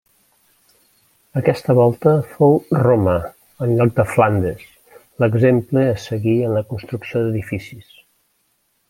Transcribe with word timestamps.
Aquesta 1.41 1.73
volta 1.79 2.13
fou 2.29 2.57
Roma, 2.79 3.13
en 3.65 3.73
lloc 3.81 3.93
de 3.99 4.05
Flandes, 4.15 4.65
l'exemple 5.25 5.85
a 5.91 5.95
seguir 6.07 6.35
en 6.49 6.57
la 6.61 6.65
construcció 6.73 7.23
d'edificis. 7.27 7.93